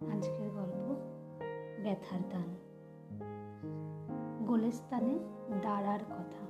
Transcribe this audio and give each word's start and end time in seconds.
আজকের 0.00 0.50
গল্প 0.50 0.94
ব্যথার 1.82 2.20
দান। 2.30 2.56
গোলেস্তানে 4.46 5.18
দাঁড়ার 5.62 5.98
কথা। 5.98 6.44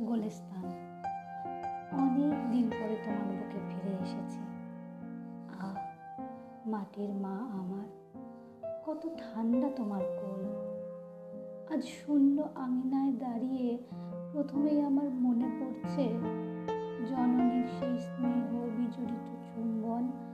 গোলেস্তান, 0.00 0.64
অনেক 1.92 2.50
দিন 2.50 2.70
পরে 2.70 2.96
তোমার 3.04 3.36
বুকে 3.36 3.58
ফিরে 3.68 3.96
এসেছি। 4.02 4.40
আ 5.60 5.74
মাটির 6.66 7.14
মা 7.14 7.36
আমার, 7.38 7.86
কত 8.86 9.08
ঠান্ডা 9.18 9.70
তোমার 9.76 10.00
কোল। 10.00 10.44
আজ 11.74 11.84
শূন্য 11.84 12.48
আঙিনায় 12.54 13.12
দাঁড়িয়ে 13.12 13.78
প্রথমেই 14.32 14.80
আমার 14.80 15.10
মনে 15.10 15.48
পড়ছে, 15.60 16.04
জননীর 17.06 17.66
সেই 17.80 17.98
স্নেহ 17.98 18.60
বিজড়িত 18.76 19.54
চুম্বন 19.54 20.25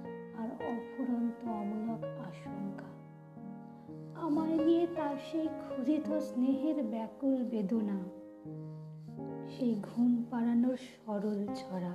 অফুরন্ত 0.70 1.48
অমূলক 1.48 2.02
আশঙ্কা। 2.04 2.88
আমায় 4.20 4.58
নিয়ে 4.64 4.86
তার 4.96 5.16
সেই 5.32 5.46
ক্ষুধিত 5.46 6.18
স্নেহের 6.18 6.82
ব্যাকুল 6.82 7.44
বেদনা, 7.44 7.98
সেই 9.48 9.74
ঘুম 9.82 10.24
পাড়ানোর 10.30 10.76
সরল 10.76 11.40
ছড়া। 11.54 11.94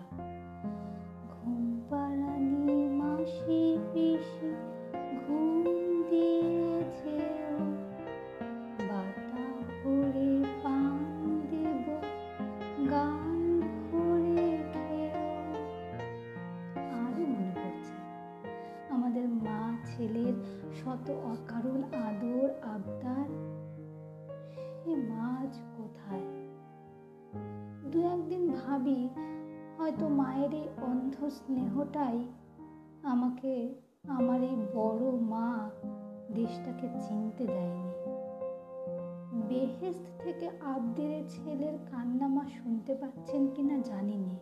ঘুম 1.29 1.81
পাড়ানি 1.89 2.87
মাসি 2.89 3.77
পিসি 3.93 4.49
ঘুম 5.27 5.63
দিয়েছে 6.09 6.46
শত 21.07 21.13
অকারণ 21.13 21.83
আদর, 21.83 22.49
আবদার? 22.61 23.27
সে 24.83 24.95
মাছ 24.95 25.59
কোথায়? 25.77 26.21
দু 27.91 28.01
একদিন 28.01 28.51
ভাবি, 28.51 29.09
হয়তো 29.77 30.09
মায়ের 30.09 30.53
এই 30.53 30.67
অন্ধ 30.81 31.29
স্নেহটাই 31.29 32.25
আমাকে, 33.03 33.75
আমার 34.07 34.43
এই 34.43 34.55
বড় 34.75 35.11
মা 35.11 35.69
দেশটাকে 36.35 36.87
চিনতে 37.07 37.47
দেয়নি। 37.47 37.91
বেহেস্ত 39.49 40.23
থেকে 40.23 40.49
আবদিরে 40.61 41.23
ছেলের 41.29 41.73
কান্না 41.91 42.27
মা 42.27 42.45
শুনতে 42.63 42.95
পাচ্ছেন 42.95 43.47
কিনা 43.47 43.77
জানিনি। 43.77 44.39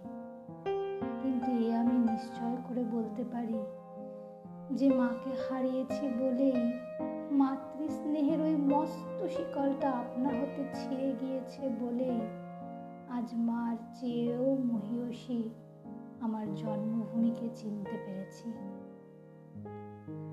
কিন্তু 1.20 1.52
এ 1.52 1.76
আমি 1.76 2.12
নিশ্চয় 2.12 2.58
করে 2.70 2.84
বলতে 2.84 3.24
পারি 3.24 3.60
যে 4.72 4.90
মাকে 4.90 5.32
হারিয়েছি 5.50 6.08
বলেই 6.20 6.72
মাতৃস্নেহের 7.32 8.42
ওই 8.42 8.56
মস্ত 8.56 9.28
শিকলটা 9.28 9.90
আপনা 9.90 10.30
হতে 10.30 10.64
ছিঁড়ে 10.74 11.16
গিয়েছে 11.22 11.70
বলেই 11.80 12.20
আজ 13.10 13.36
মার 13.36 13.78
চেয়েও 13.94 14.56
মহিয়সী 14.56 15.50
আমার 16.22 16.56
জন্মভূমিকে 16.56 17.50
চিনতে 17.56 17.98
পেরেছি। 18.06 18.52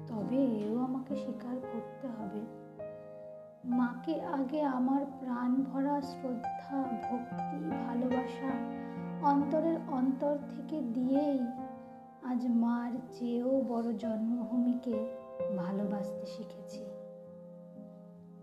তবে 0.06 0.36
এও 0.36 0.78
আমাকে 0.78 1.16
স্বীকার 1.16 1.56
করতে 1.72 2.08
হবে। 2.08 2.40
মাকে 3.64 4.20
আগে 4.20 4.62
আমার 4.62 5.06
প্রাণ 5.20 5.62
ভরা 5.62 6.00
শ্রদ্ধা, 6.00 6.82
ভক্তি, 6.82 7.70
ভালোবাসা 7.86 8.50
অন্তরের 9.28 9.76
অন্তর 9.88 10.38
থেকে 10.48 10.80
দিয়েই 10.80 11.61
আজ 12.22 12.46
মার 12.46 12.92
চেয়েও 13.12 13.60
বড় 13.68 13.92
জন্মভূমিকে 13.92 15.06
ভালোবাসতে 15.56 16.26
শিখেছি। 16.26 16.84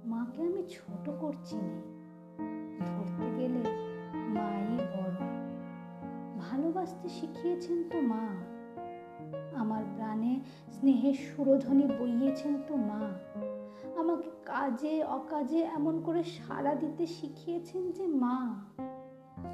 মাকে 0.06 0.42
আমি 0.42 0.64
ছোট 0.70 1.10
করছি 1.20 1.56
না। 1.56 1.82
ধরতে 2.86 3.42
গেলে 3.42 3.70
মাই 4.16 4.78
বড়। 4.78 5.28
ভালোবাসতে 6.40 7.10
শিখিয়েছেন 7.10 7.84
তো 7.90 8.02
মা। 8.02 8.28
আমার 9.56 9.84
প্রাণে 9.96 10.40
স্নেহের 10.72 11.14
সুরধ্বনি 11.14 11.86
বইয়েছেন 11.86 12.58
তো 12.68 12.76
মা। 12.76 13.12
আমাকে 14.00 14.30
কাজে 14.46 15.04
অকাজে 15.04 15.60
এমন 15.64 16.02
করে 16.02 16.24
সাড়া 16.24 16.76
দিতে 16.76 17.08
শিখিয়েছেন 17.08 17.92
যে 17.92 18.08
মা। 18.08 18.56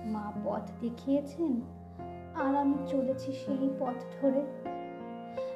মা 0.06 0.32
পথ 0.46 0.72
দেখিয়েছেন 0.82 1.62
আর 2.36 2.56
আমি 2.56 2.76
চলেছি 2.88 3.34
সেই 3.34 3.70
পথ 3.80 4.04
ধরে। 4.22 4.42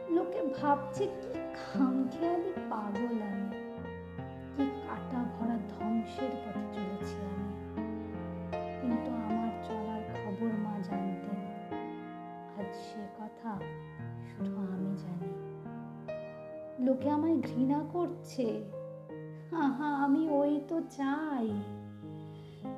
লোকে 0.09 0.41
ভাবছে, 0.61 1.05
কি 1.05 1.33
খামখেয়ালি 1.33 2.53
পাগল 2.69 3.21
আমি। 3.21 3.49
কি 4.55 4.81
কাটা 4.87 5.23
ভরা 5.23 5.57
ধ্বংসের 5.69 6.29
পথে 6.29 6.73
চলেছি 6.73 7.15
আমি। 7.15 7.53
কিন্তু 8.81 9.11
আমার 9.11 9.63
চলার 9.63 10.01
খবর 10.03 10.47
মা 10.47 10.79
জানতেন 10.83 11.39
আজ 12.59 12.75
সে 12.75 13.07
কথা 13.19 13.59
শুধু 14.27 14.57
আমি 14.57 14.95
জানি। 14.97 15.49
লোকে 16.85 17.09
আমায় 17.09 17.37
ঘৃণা 17.37 17.83
করছে। 17.93 18.63
আহা, 19.51 19.95
আমি 19.95 20.29
ওই 20.29 20.61
তো 20.67 20.81
চাই। 20.81 21.61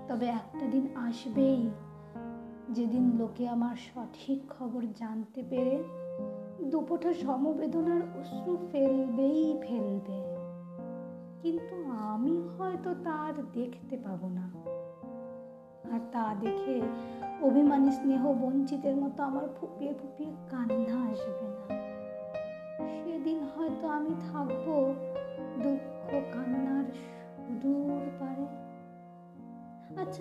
তবে 0.08 0.26
একটা 0.26 0.68
দিন 0.68 0.88
আসবেই। 0.96 1.70
যেদিন 2.72 3.18
লোকে 3.18 3.48
আমার 3.48 3.76
সঠিক 3.76 4.42
খবর 4.60 4.84
জানতে 4.96 5.44
পেরে 5.50 5.84
দুপোটা 6.64 7.14
সমবেদনার 7.14 8.02
অশ্রু 8.20 8.58
ফেলবেই 8.72 9.58
ফেলবে। 9.62 10.24
কিন্তু 11.42 11.90
আমি 11.90 12.42
হয়তো 12.58 12.94
তার 13.04 13.34
দেখতে 13.54 13.98
পাবো 13.98 14.30
না। 14.30 14.52
আর 15.94 16.00
তা 16.12 16.36
দেখে 16.40 16.82
অভিমানী 17.42 17.92
স্নেহ 17.92 18.34
বঞ্চিতের 18.34 18.96
মতো 18.96 19.24
আমার 19.24 19.48
ফুপিয়ে 19.62 19.94
ফুপিয়ে 19.94 20.32
কান্না 20.50 21.12
আসবে 21.12 21.48
না। 21.48 21.80
সেদিন 22.88 23.40
হয়তো 23.56 23.88
আমি 23.88 24.16
থাকব 24.32 24.94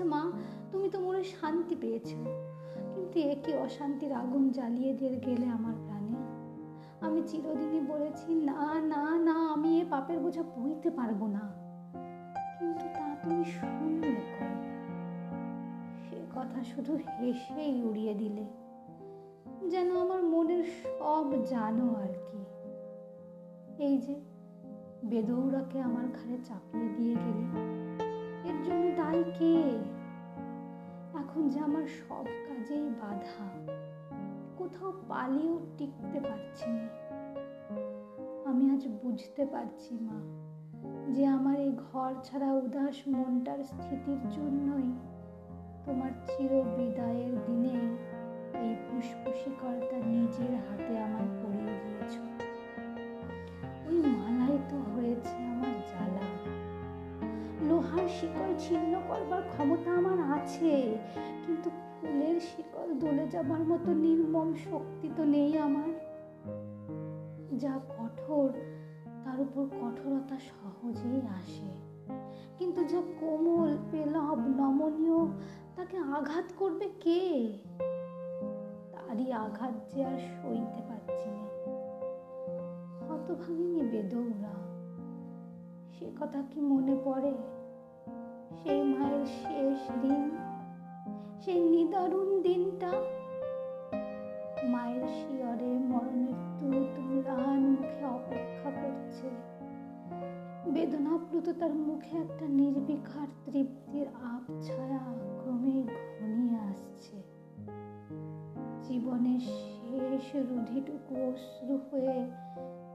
আচ্ছা 0.00 0.16
মা, 0.16 0.22
তুমি 0.72 0.88
তো 0.88 1.00
মনে 1.00 1.24
শান্তি 1.24 1.74
পেয়েছ। 1.80 2.08
কিন্তু 2.94 3.16
এ 3.20 3.34
কি 3.44 3.52
অশান্তির 3.54 4.12
আগুন 4.12 4.50
জ্বালিয়ে 4.50 4.92
দিয়ে 4.92 5.14
গেলে 5.16 5.46
আমার 5.46 5.74
প্রাণে। 5.86 6.16
আমি 7.00 7.20
চিরদিনই 7.26 7.80
বলেছি, 7.80 8.34
না 8.34 8.80
না 8.80 9.18
না, 9.18 9.36
আমি 9.52 9.80
এ 9.80 9.84
পাপের 9.90 10.18
বোঝা 10.18 10.42
বইতে 10.42 10.90
পারব 10.90 11.26
না। 11.26 11.44
কিন্তু 12.58 12.84
তা 12.94 13.04
তুমি 13.22 13.44
শুনলে 13.44 14.10
সে 16.02 16.16
কথা 16.34 16.64
শুধু 16.64 16.92
হেসেই 17.18 17.82
উড়িয়ে 17.82 18.14
দিলে। 18.14 18.44
যেন 19.68 19.88
আমার 19.96 20.22
মনের 20.24 20.64
সব 20.64 21.26
জানো 21.44 21.86
আর 21.94 22.12
কি। 22.26 22.40
এই 23.84 23.98
যে 23.98 24.14
বেদৌরাকে 25.04 25.78
আমার 25.80 26.04
ঘাড়ে 26.04 26.38
চাপিয়ে 26.44 26.88
দিয়ে 26.96 27.14
গেলে। 27.14 27.44
এর 28.50 28.62
জন্য 28.62 28.96
দায়ী 28.96 29.24
কে? 29.38 29.54
এখন 31.14 31.48
যে 31.48 31.60
আমার 31.60 31.82
সব 31.82 32.24
কাজেই 32.48 32.88
বাধা, 33.00 33.46
কোথাও 34.56 34.92
পালিয়েও 35.08 35.58
টিকতে 35.78 36.20
পারছি 36.20 36.70
না। 36.70 36.86
আমি 38.44 38.70
আজ 38.70 38.88
বুঝতে 39.02 39.46
পারছি, 39.46 39.94
মা, 39.94 40.18
যে 41.12 41.26
আমার 41.26 41.60
এই 41.60 41.72
ঘর 41.72 42.14
ছাড়া 42.24 42.52
উদাস 42.52 43.08
মনটার 43.08 43.64
স্থিতির 43.64 44.28
জন্যই 44.30 44.88
তোমার 45.84 46.10
চির 46.26 46.50
বিদায়ের 46.76 47.34
দিনে 47.46 47.76
এই 48.60 48.74
পুষ্পশিকলটা 48.86 49.98
নিজের 50.06 50.52
হাতে 50.54 50.98
আমায় 50.98 51.30
পরিয়ে 51.42 51.74
দিয়েছ। 51.84 52.14
ওই 53.88 53.96
মালাই 53.96 54.58
তো 54.70 54.76
হয়েছে 54.76 55.49
শিকল 58.10 58.54
ছিন্ন 58.58 59.00
করবার 59.08 59.42
ক্ষমতা 59.42 59.90
আমার 59.90 60.32
আছে। 60.32 60.98
কিন্তু 61.46 61.70
ফুলের 61.70 62.40
শিকল 62.40 62.98
দলে 62.98 63.28
যাবার 63.28 63.60
মতো 63.60 63.92
নির্মম 63.92 64.54
শক্তি 64.54 65.10
তো 65.16 65.24
নেই 65.24 65.58
আমার। 65.58 66.10
যা 67.58 67.80
কঠোর, 67.88 68.52
তার 69.24 69.40
উপর 69.40 69.66
কঠোরতা 69.80 70.36
সহজেই 70.38 71.20
আসে। 71.26 71.90
কিন্তু 72.58 72.84
যা 72.84 73.02
কোমল, 73.20 73.76
পেলব, 73.92 74.38
নমনীয়, 74.38 75.26
তাকে 75.76 75.96
আঘাত 75.96 76.44
করবে 76.56 76.88
কে? 77.00 77.52
তারই 78.92 79.32
আঘাত 79.32 79.94
যে 79.94 80.04
আর 80.04 80.18
সইতে 80.18 80.82
পারছি 80.88 81.30
না। 81.30 81.46
হতভাগিনী 83.08 83.82
বেদৌরা 83.82 84.52
সে 85.98 86.10
কথা 86.20 86.42
কি 86.50 86.60
মনে 86.60 86.96
পড়ে? 87.04 87.59
সেই 88.56 88.82
মায়ের 88.82 89.26
শেষ 89.26 90.02
দিন 90.02 90.30
সেই 91.40 91.60
নিদারুণ 91.60 92.42
দিনটা। 92.42 92.92
মায়ের 94.68 95.06
শিয়রে 95.06 95.72
মরণের 95.72 96.58
তুত 96.58 97.00
ম্লান 97.00 97.60
মুখে 97.60 98.04
অপেক্ষা 98.04 98.70
করছে। 98.70 99.28
বেদনাপ্লুত 100.70 101.48
তার 101.60 101.74
মুখে 101.74 102.18
একটা 102.18 102.46
নির্বিকার 102.48 103.26
তৃপ্তির 103.44 104.06
আপ 104.08 104.62
ছায়া 104.62 104.98
ক্রমে 105.42 105.82
ঘনিয়ে 106.20 106.58
আসছে। 106.58 107.22
জীবনের 108.82 109.40
শেষ 109.40 110.36
রুধিটুকু 110.36 111.14
অশ্রু 111.14 111.78
হয়ে 111.90 112.30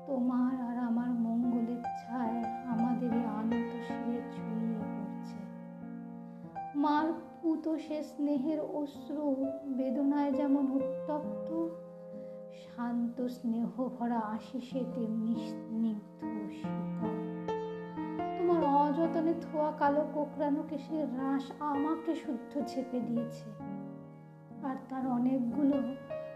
তোমার 0.08 0.62
আর 0.62 0.78
আমার 0.78 1.10
মঙ্গলের 1.10 1.84
ছায় 1.84 2.44
আমাদের 2.66 3.12
আনত 3.12 3.70
শিরে 3.88 4.22
পড়ছে 4.22 4.75
মার 6.76 7.08
পুত 7.42 7.68
সে 7.68 8.04
স্নেহের 8.04 8.60
অশ্রু, 8.60 9.46
বেদনায় 9.66 10.32
যেমন 10.32 10.72
উত্তপ্ত, 10.72 11.68
শান্ত 12.64 13.28
স্নেহ 13.28 13.90
ভরা 14.00 14.20
আশিসে 14.20 14.80
তেমনি 14.96 15.36
স্নিগ্ধ 15.36 16.22
শীতল 16.52 17.16
তোমার 18.38 18.64
অযতনে 18.64 19.34
থোয়া 19.42 19.72
কালো 19.72 20.06
কোকড়ানো 20.14 20.64
কেশের 20.70 21.08
রাস 21.18 21.52
আমাকে 21.60 22.16
শুদ্ধ 22.16 22.60
চেপে 22.68 23.00
দিয়েছে। 23.00 23.50
আর 24.64 24.76
তার 24.90 25.08
অনেকগুলো 25.08 25.78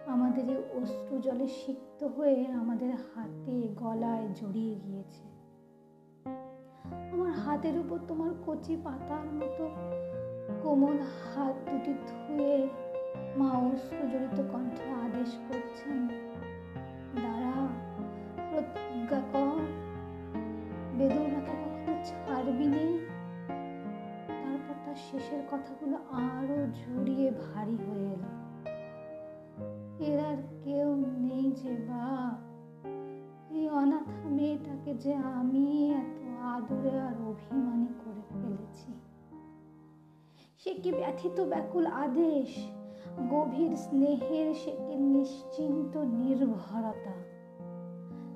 আমাদের 0.07 0.57
অশ্রু 0.73 1.19
জলে 1.19 1.47
সিক্ত 1.47 2.03
হয়ে 2.03 2.47
আমাদের 2.47 2.93
হাতে 2.95 3.67
গলায় 3.75 4.27
জড়িয়ে 4.35 4.75
গিয়েছে। 4.75 5.23
আমার 7.13 7.31
হাতের 7.31 7.79
উপর 7.79 7.99
তোমার 8.07 8.29
কচি 8.45 8.77
পাতার 8.83 9.25
মতো 9.33 9.69
কোমল 10.63 10.97
হাত 10.97 11.55
দুটি 11.69 11.93
ধুয়ে 12.07 12.67
মা 13.37 13.49
অশ্রু 13.51 14.07
জড়িত 14.07 14.43
কণ্ঠে 14.51 14.89
আদেশ 15.05 15.31
করছেন, 15.49 16.07
দাঁড়া, 17.15 17.67
প্রতিজ্ঞা 18.51 19.19
কর। 19.33 19.65
বেদনাকে 20.97 21.39
কখনো 21.47 21.93
ছাড়বি 22.03 22.65
নে। 22.65 22.85
তারপর 24.27 24.75
তার 24.85 24.95
শেষের 25.11 25.41
কথাগুলো 25.51 25.97
আরও 26.11 26.59
জড়িয়ে 26.73 27.31
ভারী 27.31 27.75
হয়ে 27.75 28.07
এলো। 28.13 28.29
এর 30.05 30.19
আর 30.25 30.37
কেউ 30.63 30.95
নেই 30.95 31.51
যে 31.51 31.71
বাপ 31.89 32.49
এই 33.53 33.69
অনাথা 33.69 34.29
মেয়েটাকে 34.29 34.93
যে 34.93 35.15
আমি 35.15 35.93
এত 35.93 36.19
আদরে 36.41 36.99
আর 36.99 37.15
অভিমানী 37.27 37.88
সে 40.59 40.73
কি 40.73 40.91
ব্যথিত 40.91 41.41
ব্যাকুল 41.41 41.85
আদেশ? 41.85 42.67
গভীর 43.29 43.75
স্নেহের 43.75 44.53
সে 44.53 44.71
কি 44.71 44.95
নিশ্চিন্ত 44.95 45.97
নির্ভরতা? 45.97 47.15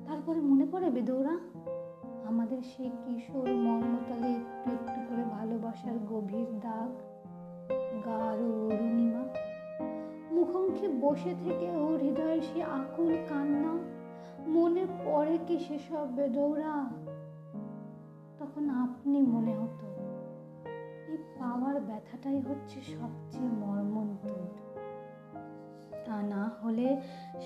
তারপরে 0.06 0.40
মনে 0.40 0.66
পড়ে 0.72 0.90
বেদৌরা, 0.90 1.38
আমাদের 2.28 2.58
সেই 2.62 2.90
কিশোর 3.04 3.48
মর্মতলে 3.48 4.28
একটু 4.32 4.70
একটু 4.70 5.00
করে 5.08 5.24
ভালোবাসার 5.24 5.98
গভীর 6.08 6.60
দাগ, 6.60 6.90
গাঢ় 8.04 8.42
অরুণিমা। 8.42 9.24
মুখোমুখি 10.32 10.88
বসে 10.88 11.34
থেকে 11.44 11.76
ও 11.76 11.96
হৃদয়ের 11.96 12.42
সে 12.42 12.62
আকুল 12.62 13.16
কান্না, 13.28 13.78
মনে 14.46 14.86
পড়ে 15.04 15.38
কি 15.46 15.58
সেসব 15.58 16.06
বেদৌরা? 16.16 16.86
তখন 18.38 18.70
আপনি 18.70 19.20
মনে 19.20 19.54
হতো 19.54 19.93
পাওয়ার 21.44 21.80
ব্যথাটাই 21.80 22.40
হচ্ছে 22.40 22.80
সবচেয়ে 22.80 23.48
মর্মন্তুদ 23.48 24.50
তা 26.06 26.22
না 26.22 26.50
হলে 26.62 27.00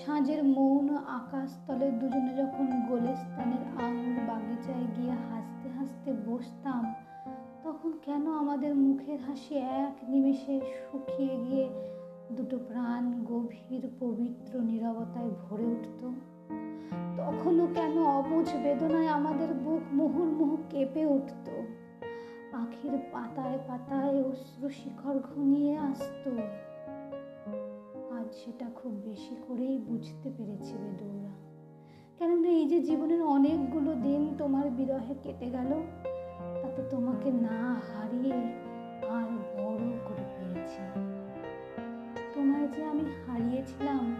সাঁঝের 0.05 0.43
মৌন 0.43 0.97
আকাশ 0.97 1.57
তলে 1.67 1.91
দুজনে 1.91 2.33
যখন 2.35 2.67
গোলেস্তানের 2.89 3.83
আঙুর 3.83 4.17
বাগিচায় 4.27 4.85
গিয়ে 4.97 5.11
হাসতে 5.11 5.69
হাসতে 5.69 6.13
বসতাম, 6.27 6.93
তখন 7.63 7.91
কেন 8.05 8.27
আমাদের 8.27 8.75
মুখের 8.75 9.19
হাসি 9.19 9.55
এক 9.55 10.09
নিমেষে 10.09 10.61
শুকিয়ে 10.61 11.35
গিয়ে 11.37 11.69
দুটো 12.31 12.59
প্রাণ 12.67 13.23
গভীর 13.25 13.87
পবিত্র 13.99 14.61
নিরবতায় 14.61 15.29
ভরে 15.29 15.65
উঠত? 15.65 16.11
তখনও 17.17 17.67
কেন 17.75 18.03
অবুঝ 18.03 18.49
বেদনায় 18.63 19.07
আমাদের 19.07 19.53
বুক 19.53 19.81
মুহুর্মুহু 19.93 20.57
কেঁপে 20.69 21.05
উঠত? 21.05 21.49
আখির 22.61 22.97
পাতায় 23.11 23.59
পাতায় 23.67 24.23
অশ্রু 24.23 24.69
শিখর 24.69 25.19
ঘনিয়ে 25.19 25.77
আসতো। 25.77 26.31
আজ 28.17 28.27
সেটা 28.33 28.65
খুব 28.75 28.91
বেশি 29.05 29.35
করেই 29.47 29.77
বুঝতে 29.77 30.29
পেরেছি 30.37 30.73
বেদৌরা 30.77 31.33
কেননা 32.17 32.49
এই 32.49 32.65
যে 32.67 32.79
জীবনের 32.79 33.21
অনেকগুলো 33.21 33.95
দিন 33.95 34.35
তোমার 34.37 34.69
বিরহে 34.69 35.15
কেটে 35.23 35.49
গেল, 35.49 35.71
তাতে 36.61 36.81
তোমাকে 36.89 37.31
না 37.31 37.79
হারিয়ে 37.89 38.39
আর 39.09 39.29
বড় 39.57 39.85
করে 40.07 40.25
পেয়েছি। 40.35 40.81
তোমায় 42.33 42.67
যে 42.67 42.83
আমি 42.83 43.05
হারিয়েছিলাম, 43.25 44.15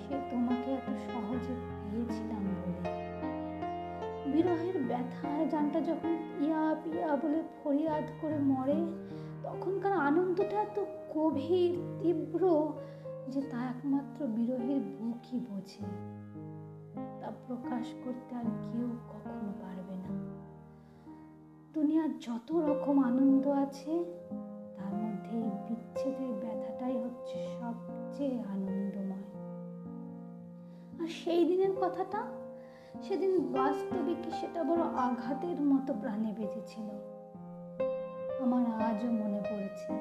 সে 0.00 0.14
তোমাকে 0.30 0.72
এত 0.72 0.88
সহজে 1.06 1.54
পেয়েছিলাম 1.82 2.44
বলে। 2.60 2.99
বিরহের 4.32 4.82
ব্যথায় 4.88 5.48
জানটা 5.48 5.80
যখন 5.80 6.16
পিয়া 6.38 6.76
পিয়া 6.84 7.16
বলে 7.16 7.42
ফরিয়াদ 7.64 8.04
করে 8.20 8.38
মরে, 8.38 8.86
তখনকার 9.42 9.92
আনন্দটা 9.92 10.62
এত 10.62 10.84
গভীর, 11.14 12.02
তীব্র 12.02 12.72
যে 13.28 13.42
তা 13.42 13.56
একমাত্র 13.56 14.26
বিরহের 14.26 14.80
বুকই 14.80 15.38
বোঝে। 15.38 15.84
তা 17.20 17.32
প্রকাশ 17.46 17.86
করতে 18.04 18.34
আর 18.34 18.44
কেউ 18.44 18.88
কখনো 19.08 19.52
পারবে 19.60 19.94
না। 19.94 20.10
দুনিয়ার 21.72 22.18
যত 22.18 22.52
রকম 22.52 23.04
আনন্দ 23.04 23.48
আছে, 23.48 24.04
তার 24.76 24.94
মধ্যে 24.94 25.36
এই 25.36 25.50
বিচ্ছেদের 25.68 26.32
ব্যথাটাই 26.40 27.02
হচ্ছে 27.02 27.38
সবচেয়ে 27.60 28.40
আনন্দময়। 28.40 29.28
আর 31.02 31.08
সেই 31.08 31.44
দিনের 31.44 31.72
কথাটা 31.80 32.39
সেদিন 32.94 33.32
বাস্তবিক 33.52 34.22
সেটা 34.40 34.64
বড় 34.64 34.82
আঘাতের 34.82 35.60
মতো 35.60 35.94
প্রাণে 35.94 36.32
বেজেছিল 36.32 36.88
আমার 38.42 38.64
আজও 38.88 39.10
মনে 39.10 39.40
পড়েছে। 39.50 39.92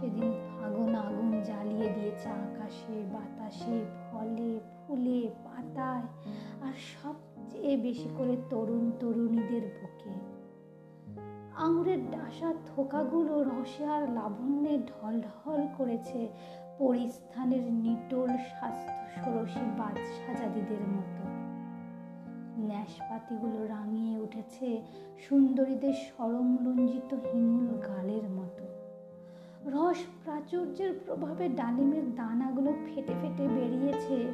সেদিন 0.00 0.32
ফাগুন 0.48 0.94
আগুন 0.94 1.40
জ্বালিয়ে 1.42 1.88
দিয়েছে 1.94 2.28
আকাশে, 2.28 3.04
বাতাসে, 3.12 3.84
ফলে, 4.04 4.60
ফুলে, 4.78 5.28
পাতায়, 5.44 6.06
আর 6.62 6.74
সবচেয়ে 6.94 7.76
বেশি 7.76 8.08
করে 8.18 8.36
তরুণ 8.50 8.90
তরুণীদের 9.00 9.62
বুকে। 9.62 10.12
আঙুরের 11.56 12.10
ডাসা 12.10 12.54
থোকাগুলো 12.66 13.42
রসে 13.42 13.84
আর 13.86 14.02
লাবণ্যে 14.12 14.78
ঢলঢল 14.78 15.66
করেছে 15.78 16.28
পরিস্থানের 16.78 17.72
নিটোল 17.72 18.26
স্বাস্থ্য 18.26 19.02
ষোড়শী 19.14 19.66
বাদ 19.78 19.96
সাজাদিদের 19.96 20.80
মতো। 20.80 21.31
ন্যাসপাতিগুলো 22.58 23.66
রাঙিয়ে 23.66 24.18
উঠেছে 24.18 24.82
সুন্দরীদের 25.18 25.92
সরমরঞ্জিত 25.92 27.14
হিমুল 27.14 27.78
গালের 27.78 28.30
মতো। 28.30 28.64
রস 29.66 29.96
প্রাচুর্যের 30.24 30.92
প্রভাবে 31.06 31.48
ডালিমের 31.48 32.14
দানাগুলো 32.14 32.72
ফেটে 32.72 33.14
ফেটে 33.20 33.48
বেরিয়েছে 33.48 34.32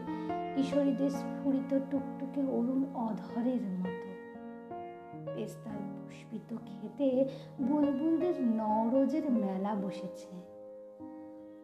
কিশোরীদের 0.54 1.10
স্ফুরিত 1.10 1.78
টুকটুকে 1.90 2.40
অরুণ 2.40 2.84
অধরের 2.94 3.60
মতো। 3.60 4.08
পেস্তার 5.34 5.72
পুষ্পিত 5.72 6.56
খেতে 6.66 7.24
বুলবুলদের 7.62 8.34
নরজের 8.40 9.30
মেলা 9.30 9.74
বসেছে। 9.74 10.28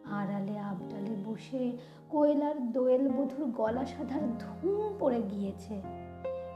আড়ালে 0.05 0.59
আবডালে 0.59 1.15
বসে 1.25 1.77
কয়লার 2.09 2.71
দোয়েল 2.71 3.09
বধুর 3.09 3.51
গলা 3.51 3.85
সাধার 3.85 4.21
ধুম 4.37 4.93
পড়ে 4.99 5.21
গিয়েছে। 5.21 6.04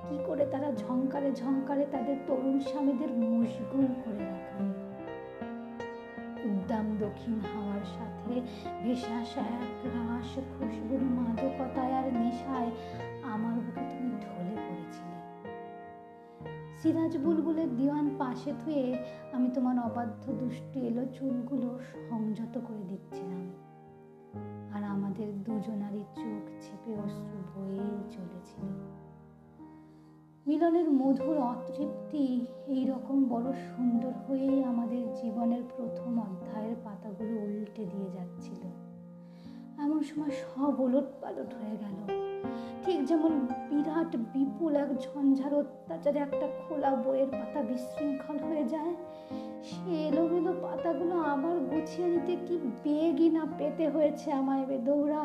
কি 0.10 0.18
করে 0.28 0.46
তারা 0.52 0.72
ঝংকারে 0.72 1.32
ঝংকারে 1.32 1.86
তাদের 1.92 2.18
তরুণ 2.28 2.60
স্বামীদের 2.60 3.12
মুশগুল 3.12 3.86
করে 4.06 4.26
রাখবে 4.26 4.70
উদ্দাম 6.50 6.98
দক্ষিণ 7.00 7.40
হাওয়ার 7.40 7.86
সাথে 7.86 8.42
ভেসে 8.84 9.40
এক 9.40 9.86
রাস 9.86 10.40
খুশবুর 10.60 11.02
মাদকতায় 11.02 11.94
আর 11.94 12.14
নেশায় 12.14 12.72
আমার 13.24 13.54
বুকে 13.54 13.82
তুমি 13.82 14.10
ঢলে 14.10 14.56
পড়েছিলে। 14.56 15.18
সিরাজ 16.78 17.18
বুলবুলের 17.18 17.76
দিওয়ান 17.76 18.10
পাশে 18.20 18.54
থুয়ে 18.60 19.04
আমি 19.32 19.50
তোমার 19.54 19.80
অবাধ্য 19.80 20.34
দুষ্টু 20.34 20.80
এলো 20.80 21.06
চুলগুলো 21.06 21.80
সংযত 22.10 22.60
করে 22.68 22.84
দিচ্ছিলাম। 22.88 23.52
আর 24.76 24.84
আমাদের 24.84 25.44
দুজনারই 25.44 26.04
চোখ 26.16 26.62
ছেপে 26.62 26.94
অশ্রু 26.96 27.40
বয়েই 27.56 28.04
চলেছিল। 28.12 28.68
মিলনের 30.48 30.88
মধুর 30.92 31.38
অতৃপ্তি 31.52 32.24
এইরকম 32.68 33.18
বড় 33.24 33.48
সুন্দর 33.68 34.14
হয়েই 34.28 34.64
আমাদের 34.64 35.04
জীবনের 35.14 35.64
প্রথম 35.76 36.12
অধ্যায়ের 36.20 36.76
পাতাগুলো 36.84 37.34
উল্টে 37.46 37.84
দিয়ে 37.86 38.10
যাচ্ছিল। 38.16 38.62
এমন 39.84 40.00
সময় 40.04 40.34
সব 40.42 40.74
ওলট 40.80 41.08
পালট 41.22 41.52
হয়ে 41.54 41.78
গেল। 41.84 41.98
ঠিক 42.84 43.00
যেমন 43.06 43.34
বিরাট, 43.70 44.12
বিপুল 44.34 44.76
এক 44.76 44.90
ঝঞ্ঝার 45.02 45.54
অত্যাচারে 45.54 46.20
একটা 46.20 46.48
খোলা 46.60 46.92
বইয়ের 46.96 47.28
পাতা 47.28 47.62
বিশৃঙ্খল 47.62 48.38
হয়ে 48.38 48.64
যায়, 48.64 48.94
সে 49.64 49.92
এলোমেলো 50.08 50.54
পাতাগুলো 50.62 51.16
আবার 51.34 51.56
গুছিয়ে 51.60 52.08
নিতে 52.08 52.36
কি 52.46 52.56
বেগই 52.84 53.30
না 53.30 53.44
পেতে 53.58 53.86
হয়েছে 53.90 54.28
আমায় 54.32 54.66
বেদৌড়া 54.66 55.24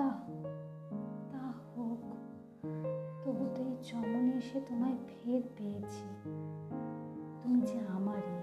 এসে 4.45 4.61
তোমায় 4.61 4.97
ফের 5.09 5.43
পেয়েছি। 5.59 6.05
তুমি 7.43 7.61
যে 7.61 7.79
আমারই 7.89 8.39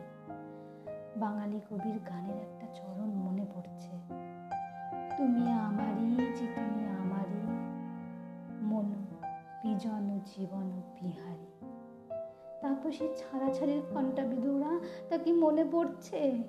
বাঙালি 1.20 1.60
কবির 1.70 2.00
গানের 2.10 2.36
একটা 2.36 2.67
চরণ 2.74 3.10
মনে 3.10 3.46
পড়ছে। 3.55 3.93
তুমি 5.17 5.51
আমারই 5.51 6.15
যে 6.15 6.48
তুমি 6.55 6.84
আমারই 7.01 7.43
মন 8.62 8.88
বিজন 9.63 10.20
জীবন 10.25 10.81
বিহারী। 11.01 11.50
তারপর 12.62 12.91
সে 12.91 13.08
ছাড়াছাড়ির 13.17 13.81
ঘণ্টা 13.93 14.24
বিদুরা, 14.24 14.79
তা 15.10 15.17
কি 15.17 15.31
মনে 15.34 15.65
পড়ছে? 15.72 16.43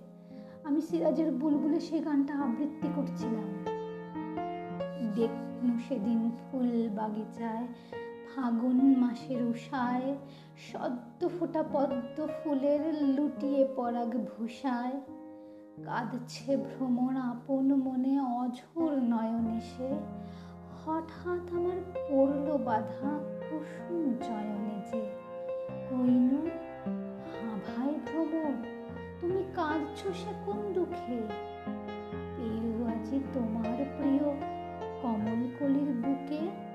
আমি 0.64 0.80
সিরাজের 0.80 1.32
বুলবুলে 1.32 1.80
সেই 1.80 2.00
গানটা 2.00 2.34
আবৃত্তি 2.34 2.88
করছিলাম। 2.96 3.50
দেখনু 5.14 5.78
সেদিন 5.88 6.30
ফুল 6.38 6.88
বাগিচায় 6.96 7.66
ফাগুন 8.36 8.96
মাসের 8.96 9.42
উষায়, 9.42 10.16
সদ্য 10.72 11.28
ফোটা 11.28 11.62
পদ্ম 11.72 12.26
ফুলের 12.26 12.94
লুটিয়ে 12.94 13.68
পরাগ 13.76 14.16
ভূষায়। 14.16 15.00
কাঁদছে 15.84 16.56
ভ্রমণ 16.56 17.16
আপন 17.16 17.74
মনে 17.74 18.20
অঝোর 18.20 18.92
নয়ন 18.92 19.46
এসে 19.58 19.90
হঠাৎ 20.80 21.54
আমার 21.54 21.78
পড়ল 22.10 22.58
বাধা 22.58 23.10
কুসুম 23.50 24.14
জয়নে 24.28 24.76
যে। 24.92 25.02
কইনু 25.90 26.40
হা 27.32 27.50
ভাই 27.66 27.94
ভ্রমর, 28.06 28.54
তুমি 29.20 29.42
কাঁদছ 29.54 30.00
সে 30.16 30.32
কোন 30.46 30.72
দুঃখে? 30.72 31.20
পেয়েও 32.36 32.86
আজি 32.86 33.20
তোমার 33.34 33.84
প্রিয় 33.96 34.26
কমল 35.02 35.40
কলির 35.58 35.90
বুকে। 35.92 36.71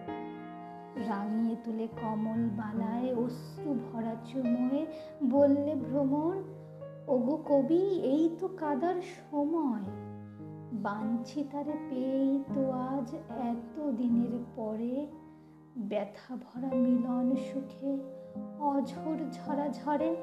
রাঙিয়ে 1.00 1.56
তুলে 1.64 1.88
কমল 2.02 2.50
বালায় 2.50 3.16
অশ্রু 3.16 3.74
ভরা 3.74 4.16
চুমোয় 4.26 4.86
বললে, 5.24 5.76
ভ্রমর, 5.76 6.36
ওগো 7.08 7.38
কবি, 7.46 7.82
এই 7.86 8.36
তো 8.40 8.48
কাদার 8.48 8.96
সময়। 9.02 9.82
বাঞ্ছি 10.74 11.44
তারে 11.52 11.72
পেয়েই 11.90 12.44
তো 12.56 12.72
আজ 12.72 13.14
এত 13.30 13.92
দিনের 13.92 14.40
পরে। 14.56 15.08
ব্যথা 15.78 16.36
ভরা 16.36 16.68
মিলন 16.76 17.36
সুখে 17.36 17.98
অঝোর 18.60 19.18
ঝরা 19.32 19.70
ঝরে 19.70 20.16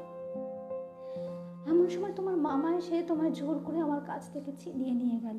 এমন 1.67 1.89
সময় 1.89 2.13
তোমার 2.17 2.37
মামা 2.37 2.75
এসে 2.75 3.03
তোমায় 3.03 3.31
জোর 3.31 3.61
করে 3.65 3.81
আমার 3.81 4.01
কাছ 4.07 4.33
থেকে 4.33 4.53
ছিনিয়ে 4.53 4.95
নিয়ে 4.95 5.21
গেল। 5.21 5.39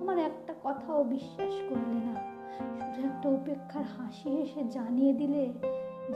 আমার 0.00 0.18
একটা 0.18 0.54
কথাও 0.64 1.04
বিশ্বাস 1.04 1.54
করলে 1.68 2.00
না। 2.06 2.35
শুধু 2.56 3.06
একটা 3.08 3.28
উপেক্ষার 3.28 3.84
হাসি 3.84 4.30
এসে 4.30 4.64
জানিয়ে 4.64 5.12
দিলে 5.12 5.52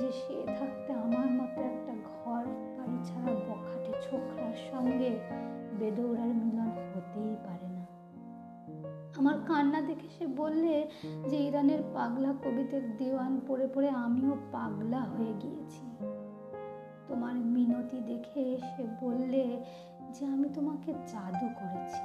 যে 0.00 0.12
সে 0.12 0.36
থাকতে 0.58 0.92
আমার 0.92 1.30
মতো 1.30 1.60
একটা 1.62 1.92
ঘর 2.04 2.44
বাড়ি 2.76 2.98
ছাড়া 3.04 3.32
বখাটে 3.48 3.92
ছোকরার 4.02 4.56
সঙ্গে 4.72 5.10
বেদৌড়ার 5.78 6.28
মিলন 6.28 6.70
হতেই 6.90 7.36
পারে 7.44 7.68
না। 7.68 7.84
আমার 9.16 9.34
কান্না 9.46 9.80
দেখে 9.80 10.08
সে 10.18 10.26
বললে 10.26 10.88
যে 11.30 11.36
ইরানের 11.36 11.82
পাগলা 11.94 12.34
কবিদের 12.44 12.96
দেওয়ান 12.96 13.40
পড়ে 13.48 13.66
পড়ে 13.74 13.88
আমিও 13.88 14.36
পাগলা 14.52 15.00
হয়ে 15.00 15.32
গিয়েছি। 15.40 15.84
তোমার 17.08 17.34
মিনতি 17.34 18.00
দেখে 18.00 18.56
সে 18.56 18.84
বললে 19.00 19.64
যে 20.14 20.26
আমি 20.26 20.48
তোমাকে 20.54 20.92
জাদু 20.92 21.46
করেছি। 21.60 22.04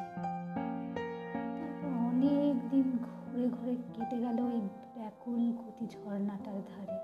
তারপর 1.58 1.90
অনেক 2.08 2.70
দিন 2.70 2.98
ঘুরে 3.36 3.48
ঘুরে 3.48 3.76
কেটে 3.94 4.18
গেল 4.22 4.40
এই 4.52 4.62
ব্যাকুল 4.96 5.52
গতি 5.52 5.88
ঝর্ণাটার 5.88 6.60
ধারে। 6.68 6.98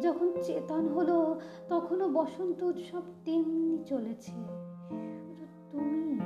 যখন 0.00 0.32
চেতন 0.42 0.88
হলো, 0.88 1.40
তখনও 1.68 2.08
বসন্ত 2.08 2.62
উৎসব 2.62 3.02
তেমনি 3.24 3.78
চলেছে। 3.86 4.32
তুমি 5.70 6.18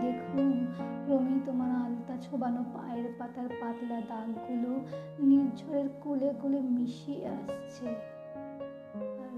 দেখুন 0.00 0.66
ক্রমেই 1.04 1.40
তোমার 1.46 1.70
আলতা 1.70 2.16
ছোবানো 2.22 2.64
পায়ের 2.74 3.04
পাতার 3.18 3.48
পাতলা 3.60 4.00
দাগগুলো 4.00 4.80
নির্ঝরের 5.18 5.88
কুলে 6.00 6.32
কুলে 6.42 6.60
মিশিয়ে 6.60 7.26
আসছে। 7.26 7.86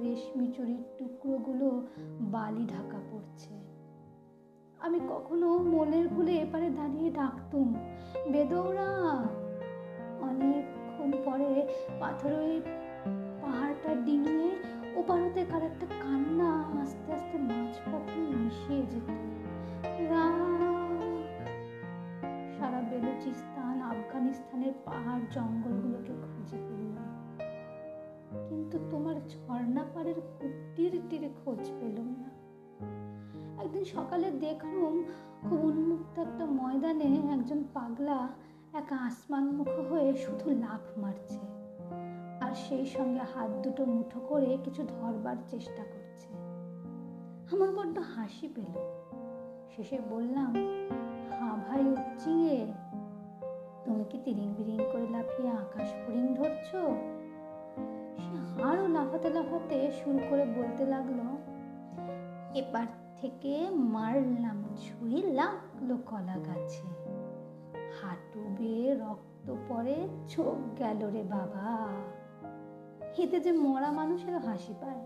রেশমি 0.02 0.52
চুরির 0.52 0.82
টুকরোগুলো 0.98 1.86
বালি 2.20 2.66
ঢাকা 2.66 2.98
পড়ছে। 3.12 3.54
আমি 4.78 5.00
কখনো 5.08 5.58
মনের 5.58 6.08
ভুলে 6.08 6.32
এপারে 6.32 6.70
দাঁড়িয়ে 6.70 7.10
ডাকতুম 7.10 7.74
বেদৌড়া। 8.28 8.90
অনেকক্ষণ 10.20 11.10
পরে 11.24 11.66
পাথরের 12.00 12.60
পাহাড়টা 13.42 13.94
ডিঙিয়ে 13.94 14.50
ওপার 14.94 15.22
হতে 15.22 15.44
কার 15.44 15.62
একটা 15.62 15.86
কান্না, 15.86 16.50
আস্তে 16.82 17.12
আস্তে 17.12 17.38
মাঝপথে 17.38 18.20
মিশিয়ে 18.20 18.82
যেত। 18.82 19.37
সকালে 33.94 34.30
দেখলুম 34.30 34.94
খুব 35.48 35.64
উন্মুক্ত 35.64 36.18
একটা 36.18 36.46
ময়দানে 36.46 37.08
একজন 37.32 37.64
পাগলা 37.74 38.28
এক 38.72 38.92
আসমানমুখ 38.92 39.68
হয়ে 39.90 40.16
শুধু 40.16 40.50
লাফ 40.50 40.98
মারছে। 40.98 41.40
আর 42.40 42.52
সেই 42.54 42.86
সঙ্গে 42.86 43.20
হাত 43.34 43.50
দুটো 43.62 43.84
মুঠো 43.84 44.20
করে 44.20 44.58
কিছু 44.64 44.82
ধরবার 44.82 45.36
চেষ্টা 45.50 45.82
করছে। 45.82 46.28
আমার 47.52 47.70
বড্ড 47.76 47.98
হাসি 47.98 48.48
পেল। 48.54 48.74
শেষে 49.76 49.98
বললাম, 50.10 50.52
হা 51.38 51.48
ভাই 51.56 51.82
উচ্চিয়ে 51.88 52.66
তুমি 53.84 54.04
কি 54.10 54.18
তিরিং 54.24 54.54
বিরিং 54.54 54.78
করে 54.92 55.06
লাফিয়ে 55.10 55.50
আকাশ 55.50 55.88
ফড়িং 55.92 56.34
ধরছো? 56.34 56.80
সে 58.22 58.62
আরও 58.62 58.88
লাফাতে 58.88 59.28
লাফাতে 59.30 59.90
শুরু 60.04 60.18
করে 60.30 60.44
বলতে 60.56 60.84
লাগল, 60.86 61.20
এবার 62.54 62.86
থেকে 63.20 63.70
মারলাম 63.70 64.62
ছুঁই 64.76 65.22
লাগল 65.32 65.96
কলা 66.06 66.36
গাছে। 66.46 66.86
হাঁটু 68.00 68.40
বেয়ে 68.58 68.94
রক্ত 68.94 69.54
পড়ে 69.68 70.08
চোখ 70.28 70.78
গেল 70.78 71.10
রে 71.10 71.22
বাবা। 71.22 71.88
এতে 73.18 73.40
যে 73.40 73.52
মরা 73.52 73.90
মানুষের 73.92 74.38
হাসি 74.38 74.74
পায়, 74.80 75.02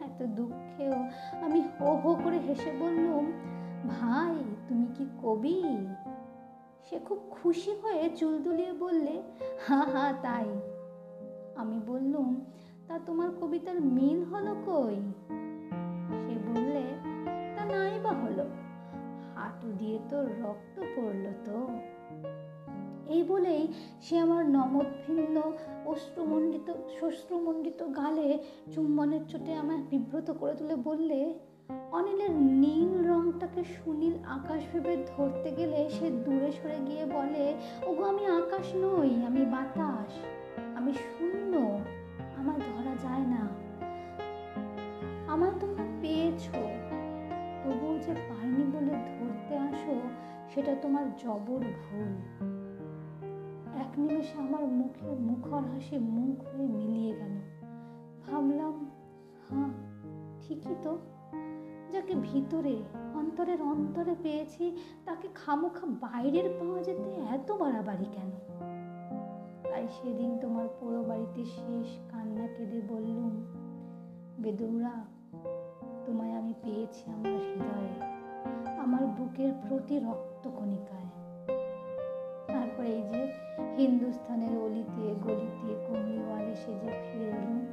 এত 0.00 0.22
দুঃখেও 0.22 0.92
আমি 1.44 1.60
হো 1.60 1.96
হো 1.96 2.10
করে 2.24 2.38
হেসে 2.38 2.72
বললুম, 2.80 3.24
ভাই, 3.88 4.36
তুমি 4.68 4.86
কি 4.94 5.04
কবি? 5.22 5.62
সে 6.84 6.98
খুব 6.98 7.18
খুশি 7.30 7.72
হয়ে 7.82 8.10
চুল 8.16 8.38
দুলিয়ে 8.38 8.72
বললে, 8.72 9.22
হা 9.68 9.80
হা, 9.92 10.12
তাই। 10.22 10.48
আমি 11.56 11.80
বললুম, 11.86 12.44
তা 12.88 12.98
তোমার 13.06 13.30
কবিতার 13.40 13.80
মিল 13.80 14.24
হলো 14.24 14.54
কই? 14.66 14.98
দিয়ে 19.78 19.98
তো 20.10 20.16
রক্ত 20.42 20.76
পড়ল 20.94 21.24
তো। 21.46 21.58
এই 23.14 23.22
বলেই 23.22 23.62
সে 24.00 24.14
আমার 24.18 24.42
নমদভিন্ন 24.46 25.36
অশ্রুমণ্ডিত 25.86 26.68
শ্বশ্রুমণ্ডিত 26.98 27.80
গালে 27.96 28.28
চুম্বনের 28.72 29.22
চোটে 29.28 29.52
আমায় 29.54 29.82
বিব্রত 29.90 30.28
করে 30.40 30.54
তুলে 30.54 30.76
বললে, 30.88 31.20
অনিলের 31.92 32.32
নীল 32.62 32.92
রংটাকে 33.08 33.62
সুনীল 33.74 34.16
আকাশ 34.36 34.60
ভেবে 34.72 34.94
ধরতে 35.12 35.48
গেলে 35.50 35.80
সে 35.88 36.06
দূরে 36.24 36.50
সরে 36.52 36.78
গিয়ে 36.86 37.04
বলে, 37.06 37.44
ওগো, 37.86 38.02
আমি 38.04 38.24
আকাশ 38.40 38.66
নই, 38.74 39.10
আমি 39.26 39.42
বাতাস 39.54 40.12
সেটা 50.64 50.76
তোমার 50.82 51.16
জবর 51.16 51.58
ভুল। 51.58 52.12
এক 53.74 53.98
নিমেষে 53.98 54.38
আমার 54.38 54.64
মুখে 54.64 55.06
মুখর 55.06 55.60
হাসি 55.60 55.98
মুখ 55.98 56.42
হয়ে 56.42 56.66
মিলিয়ে 56.66 57.14
গেল। 57.14 57.38
ভাবলাম 58.22 58.90
হ্যাঁ 59.50 59.68
ঠিকই 60.42 60.74
তো। 60.82 60.98
যাকে 61.92 62.14
ভিতরে, 62.14 62.82
অন্তরের 63.14 63.62
অন্তরে 63.62 64.14
পেয়েছি, 64.22 64.76
তাকে 65.04 65.28
খামোখা 65.34 65.86
বাইরের 65.86 66.50
পাওয়া 66.60 66.82
যেতে 66.82 67.10
এত 67.10 67.52
বাড়াবাড়ি 67.52 68.04
কেন? 68.04 68.30
তাই 69.70 69.88
সেদিন 69.88 70.38
তোমার 70.38 70.68
পুরো 70.80 71.02
বাড়িতে 71.02 71.44
শেষ 71.44 71.98
কান্না 72.10 72.46
কেঁদে 72.46 72.80
বললুম 72.88 73.44
বেদৌরা 74.38 75.04
তোমায় 76.06 76.32
আমি 76.32 76.54
পেয়েছি 76.62 77.10
আমার 77.10 77.32
হৃদয়ে। 77.32 78.14
আমার 78.78 79.06
বুকের 79.06 79.52
প্রতি 79.68 80.00
রক্তকণিকায় 80.44 81.08
তারপরে 82.46 82.88
এই 82.88 83.02
যে 83.02 83.32
হিন্দুস্থানের 83.76 84.58
অলিতে, 84.58 85.14
গলিতে 85.22 85.86
কমলিওয়ালে 85.86 86.54
সেজে 86.54 86.88
ফিরে 86.88 87.24
এলুম 87.24 87.66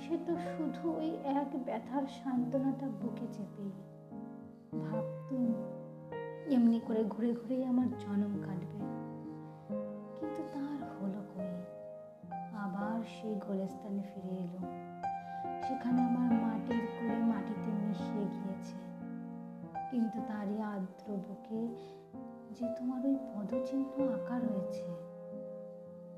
সে 0.00 0.18
তো 0.26 0.36
শুধু 0.36 0.96
ওই 0.96 1.16
এক 1.24 1.64
ব্যথার 1.64 2.02
সান্ত্বনাটা 2.06 2.86
বুকে 2.86 3.26
চেপেই। 3.32 3.70
ভাবতুম 4.80 5.54
এমনি 6.52 6.80
করে 6.80 7.04
ঘুরে 7.04 7.32
ঘুরেই 7.32 7.64
আমার 7.64 7.88
জনম 7.88 8.42
কাটবে। 8.46 8.78
কিন্তু 10.20 10.42
তার 10.52 11.02
হলো 11.02 11.22
কই? 11.34 11.62
আবার 12.56 13.02
সেই 13.08 13.34
গোলস্থানে 13.34 14.02
ফিরে 14.14 14.34
এলো। 14.34 14.58
সেখানে 15.62 16.02
আমার 16.02 16.32
মাটির 16.32 16.86
করে 17.00 17.18
মাটিতে 17.18 17.70
মিশিয়ে 17.72 18.24
গিয়েছে। 18.24 18.74
কিন্তু 19.90 20.18
তারই 20.28 20.62
আর্দ্র 20.62 21.12
বুকে 21.12 21.92
যে 22.58 22.66
তোমার 22.78 23.00
ওই 23.08 23.16
পদচিহ্ন 23.32 23.96
আঁকা 24.16 24.36
রয়েছে, 24.46 24.86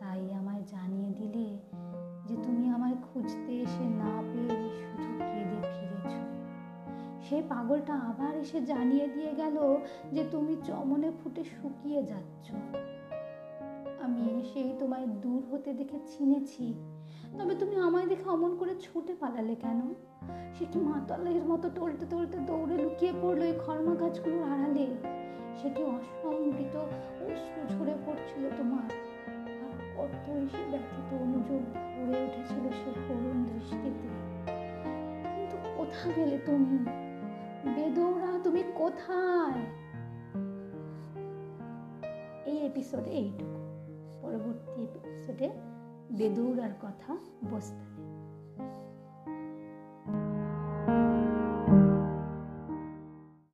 তাই 0.00 0.23
আমায় 0.41 0.64
জানিয়ে 0.73 1.11
দিলে 1.19 1.47
যে 2.26 2.35
তুমি 2.45 2.64
আমায় 2.76 2.97
খুঁজতে 3.07 3.53
এসে 3.64 3.85
না 4.03 4.12
পেয়ে 4.31 4.57
শুধু 4.81 5.11
কেঁদে 5.31 5.59
ফিরেছ। 5.73 6.12
সে 7.26 7.37
পাগলটা 7.53 7.95
আবার 8.11 8.33
এসে 8.43 8.59
জানিয়ে 8.71 9.07
দিয়ে 9.14 9.33
গেল 9.41 9.57
যে 10.14 10.23
তুমি 10.33 10.55
চমনে 10.69 11.11
ফুটে 11.19 11.43
শুকিয়ে 11.55 12.00
যাচ্ছ। 12.11 12.47
আমি 14.05 14.23
এসেই 14.41 14.71
তোমায় 14.81 15.07
দূর 15.23 15.43
হতে 15.50 15.71
দেখে 15.79 15.99
চিনেছি, 16.12 16.67
তবে 17.38 17.55
তুমি 17.61 17.76
আমায় 17.87 18.07
দেখে 18.12 18.26
অমন 18.37 18.53
করে 18.61 18.75
ছুটে 18.85 19.12
পালালে 19.21 19.55
কেন? 19.55 19.81
সে 20.55 20.64
কি 20.73 20.79
মাতালের 20.88 21.45
মতো 21.50 21.67
টলতে 21.76 22.05
টলতে 22.12 22.38
দৌড়ে 22.49 22.76
লুকিয়ে 22.85 23.12
পড়ল 23.23 23.41
এই 23.50 23.55
খর্মা 23.64 23.95
গাছগুলোর 24.00 24.43
আড়ালে? 24.53 24.87
সে 25.62 25.70
কি 25.70 25.84
অসম্ভৃত 25.84 26.76
অশ্রু 26.76 27.78
ঝরে 27.78 27.94
পড়ছিল 28.06 28.50
তোমার। 28.58 28.90
আর 29.49 29.96
কত 29.96 30.28
এসে 30.28 30.70
ব্যথিত 30.70 31.14
অনুযোগ 31.14 31.61
উঠেছিল 32.11 32.70
সে 32.73 33.00
করুণ 33.08 33.44
দৃষ্টিতে। 33.44 34.08
কিন্তু 35.37 35.56
কোথা 35.76 36.11
গেলে 36.16 36.38
তুমি? 36.38 36.78
বেদৌরা 37.75 38.38
তুমি 38.44 38.62
কোথায়? 38.75 39.62
এই 42.44 42.66
এপিসোডে 42.66 43.11
এইটুকু। 43.11 43.64
পরবর্তী 44.23 44.82
এপিসোডে 44.82 45.50
বেদৌরার 46.12 46.70
কথা 46.82 47.16
বসতে। 47.50 47.93